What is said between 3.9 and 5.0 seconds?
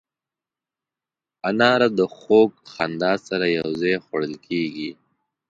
خوړل کېږي.